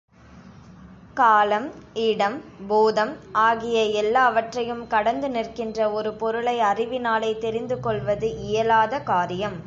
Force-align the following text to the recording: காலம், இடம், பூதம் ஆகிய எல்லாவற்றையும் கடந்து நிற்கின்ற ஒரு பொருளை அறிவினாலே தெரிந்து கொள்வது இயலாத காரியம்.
காலம், 1.13 1.67
இடம், 2.03 2.37
பூதம் 2.67 3.11
ஆகிய 3.31 3.81
எல்லாவற்றையும் 4.01 4.87
கடந்து 4.87 5.29
நிற்கின்ற 5.29 5.89
ஒரு 5.91 6.11
பொருளை 6.13 6.55
அறிவினாலே 6.61 7.31
தெரிந்து 7.37 7.79
கொள்வது 7.79 8.29
இயலாத 8.47 9.03
காரியம். 9.03 9.59